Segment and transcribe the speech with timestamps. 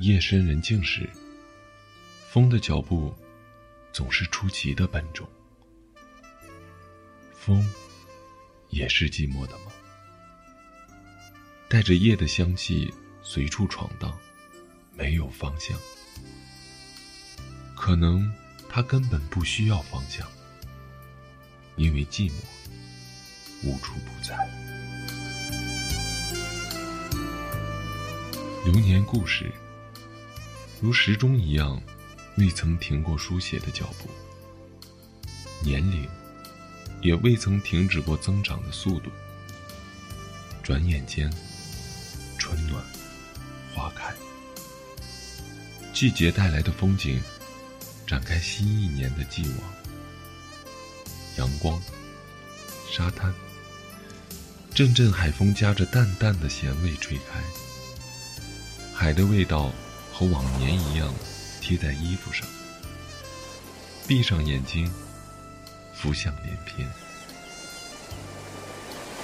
[0.00, 1.10] 夜深人静时，
[2.30, 3.12] 风的脚步
[3.92, 5.28] 总是出奇的笨重。
[7.34, 7.68] 风
[8.68, 9.72] 也是寂寞的吗？
[11.68, 14.16] 带着夜的香气随处闯荡，
[14.94, 15.76] 没有方向。
[17.74, 18.32] 可能
[18.68, 20.24] 他根本不需要方向，
[21.74, 22.34] 因为寂寞
[23.64, 24.36] 无处不在。
[28.64, 29.50] 流年故事，
[30.80, 31.80] 如时钟一样，
[32.36, 34.08] 未曾停过书写的脚步；
[35.60, 36.08] 年龄，
[37.02, 39.10] 也未曾停止过增长的速度。
[40.62, 41.30] 转眼间。
[42.38, 42.82] 春暖
[43.74, 44.14] 花开，
[45.92, 47.20] 季节带来的风景，
[48.06, 49.58] 展开新一年的寄望。
[51.36, 51.78] 阳光，
[52.90, 53.34] 沙滩，
[54.72, 57.42] 阵阵海风夹着淡淡的咸味吹开。
[58.94, 59.72] 海的味道
[60.18, 61.14] 和往年一样，
[61.60, 62.44] 贴在衣服上。
[64.08, 64.92] 闭上眼睛，
[65.94, 66.90] 浮想联翩，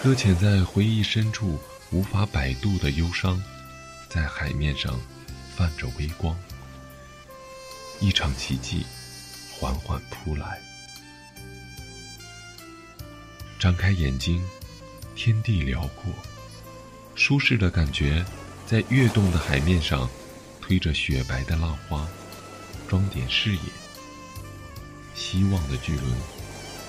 [0.00, 1.58] 搁浅在回忆深处。
[1.92, 3.40] 无法摆渡的忧伤，
[4.08, 5.00] 在海面上
[5.56, 6.36] 泛着微光。
[8.00, 8.84] 一场奇迹
[9.52, 10.60] 缓缓扑来。
[13.58, 14.44] 张开眼睛，
[15.14, 16.12] 天地辽阔，
[17.14, 18.24] 舒适的感觉
[18.66, 20.10] 在跃动的海面上
[20.66, 22.08] 推着雪白的浪花，
[22.88, 23.60] 装点视野。
[25.14, 26.12] 希望的巨轮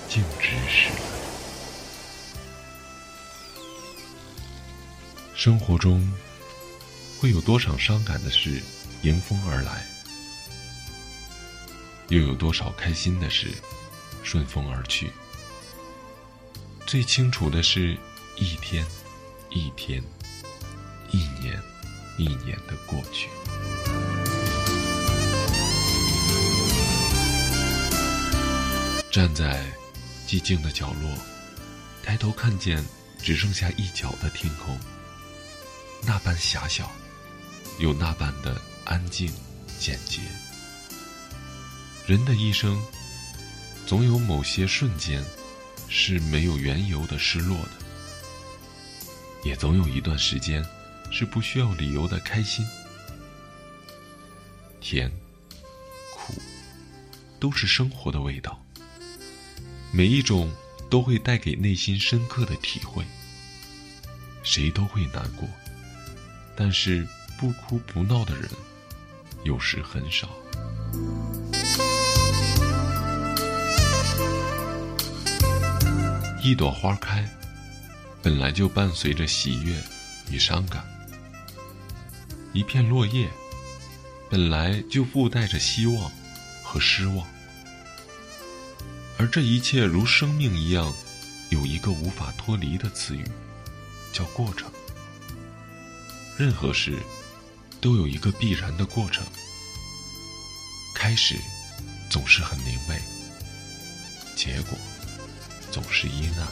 [0.08, 0.96] 径直驶来。
[5.36, 6.12] 生活中，
[7.20, 8.60] 会有多少伤感的事
[9.02, 9.86] 迎风而来，
[12.08, 13.46] 又有多少开心的事
[14.24, 15.12] 顺风而去？
[16.84, 17.96] 最清楚的是，
[18.34, 18.84] 一天
[19.50, 20.02] 一天，
[21.12, 21.62] 一年
[22.18, 23.28] 一年的过去。
[29.10, 29.64] 站在
[30.26, 31.10] 寂静的角落，
[32.02, 32.84] 抬头看见
[33.22, 34.78] 只剩下一角的天空。
[36.06, 36.90] 那般狭小，
[37.78, 39.32] 又那般的安静、
[39.78, 40.20] 简洁。
[42.06, 42.80] 人的一生，
[43.86, 45.24] 总有某些瞬间，
[45.88, 47.70] 是没有缘由的失落的，
[49.42, 50.64] 也总有一段时间，
[51.10, 52.66] 是不需要理由的开心。
[54.80, 55.10] 甜、
[56.14, 56.34] 苦，
[57.40, 58.62] 都是生活的味道。
[59.90, 60.50] 每一种
[60.90, 63.04] 都会带给内心深刻的体会。
[64.42, 65.48] 谁都会难过。
[66.56, 67.06] 但是
[67.38, 68.50] 不哭不闹的人，
[69.44, 70.28] 有时很少。
[76.42, 77.28] 一朵花开，
[78.22, 79.80] 本来就伴随着喜悦
[80.30, 80.82] 与伤感；
[82.52, 83.28] 一片落叶，
[84.28, 86.10] 本来就附带着希望
[86.64, 87.24] 和失望。
[89.18, 90.94] 而这一切，如生命一样，
[91.50, 93.24] 有一个无法脱离的词语，
[94.12, 94.70] 叫过程。
[96.36, 96.96] 任何事
[97.80, 99.26] 都有一个必然的过程，
[100.94, 101.34] 开始
[102.08, 103.02] 总是很明媚，
[104.36, 104.78] 结果
[105.72, 106.46] 总是阴暗。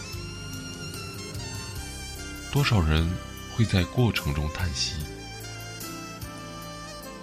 [2.51, 3.09] 多少人
[3.55, 4.97] 会在过程中叹息？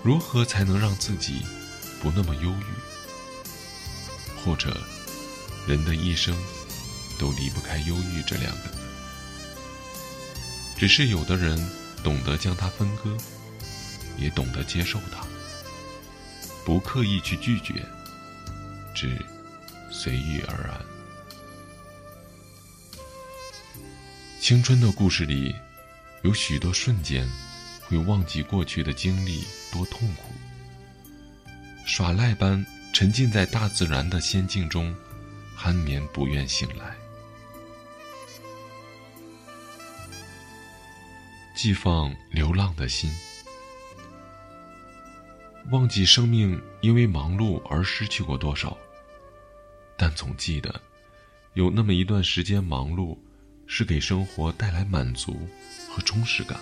[0.04, 1.42] 如何才能让自己
[2.02, 2.64] 不那么忧郁？
[4.42, 4.82] 或者，
[5.68, 6.36] 人的一生
[7.20, 8.78] 都离不开忧郁这两个字？
[10.78, 11.58] 只是有的人。
[12.04, 13.18] 懂得将它分割，
[14.18, 15.26] 也懂得接受它，
[16.66, 17.76] 不刻意去拒绝，
[18.94, 19.18] 只
[19.90, 20.82] 随遇而安。
[24.42, 25.56] 青春的故事里，
[26.24, 27.26] 有许多瞬间，
[27.88, 30.34] 会忘记过去的经历多痛苦，
[31.86, 34.94] 耍赖般沉浸在大自然的仙境中，
[35.58, 36.96] 酣眠不愿醒来。
[41.56, 43.10] 寄放流浪的心，
[45.72, 48.78] 忘记生命因为忙碌而失去过多少，
[49.96, 50.82] 但总记得，
[51.54, 53.18] 有那么一段时间忙碌，
[53.66, 55.48] 是给生活带来满足
[55.90, 56.60] 和充实感。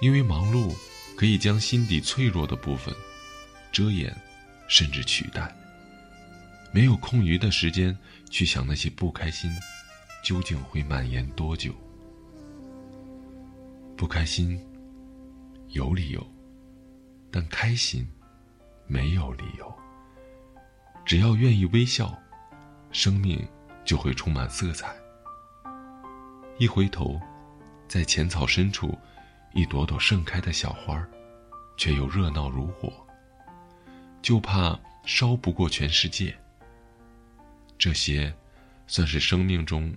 [0.00, 0.72] 因为忙碌
[1.16, 2.94] 可以将心底脆弱的部分
[3.72, 4.14] 遮掩，
[4.68, 5.52] 甚至取代。
[6.72, 7.96] 没有空余的时间
[8.30, 9.50] 去想那些不开心，
[10.22, 11.74] 究竟会蔓延多久。
[13.96, 14.60] 不开心，
[15.68, 16.24] 有理由，
[17.30, 18.06] 但开心
[18.86, 19.74] 没有理由。
[21.04, 22.16] 只要愿意微笑，
[22.92, 23.44] 生命
[23.84, 24.94] 就会充满色彩。
[26.58, 27.18] 一回头，
[27.88, 28.96] 在浅草深处，
[29.54, 31.02] 一朵朵盛开的小花
[31.76, 32.92] 却又热闹如火，
[34.20, 36.36] 就怕烧不过全世界。
[37.78, 38.34] 这些，
[38.88, 39.94] 算是生命中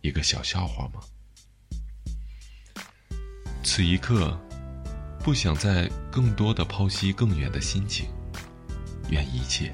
[0.00, 1.00] 一个小笑话吗？
[3.62, 4.36] 此一刻，
[5.20, 8.08] 不想再更多的剖析更远的心情，
[9.10, 9.70] 愿一切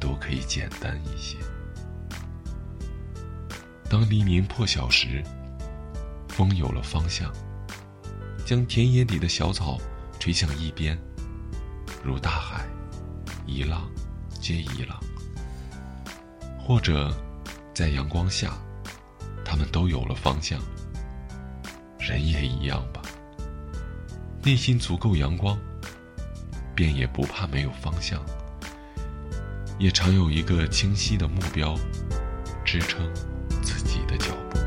[0.00, 1.36] 都可以简单一些。
[3.90, 5.22] 当黎明破晓时，
[6.28, 7.30] 风有了方向，
[8.46, 9.78] 将田野里的小草
[10.18, 10.98] 吹向一边，
[12.02, 12.66] 如大海，
[13.46, 13.90] 一浪
[14.40, 14.98] 接一浪。
[16.68, 17.10] 或者，
[17.72, 18.52] 在阳光下，
[19.42, 20.60] 他们都有了方向。
[21.98, 23.00] 人也一样吧。
[24.42, 25.58] 内心足够阳光，
[26.74, 28.22] 便也不怕没有方向，
[29.78, 31.74] 也常有一个清晰的目标，
[32.66, 33.10] 支撑
[33.62, 34.57] 自己的脚步。